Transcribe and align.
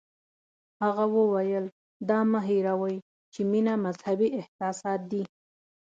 هغه 0.83 1.05
وویل 1.17 1.65
دا 2.09 2.19
مه 2.31 2.39
هیروئ 2.49 2.95
چې 3.33 3.41
مینه 3.51 3.73
مذهبي 3.85 4.27
احساسات 4.39 5.01
دي. 5.11 5.23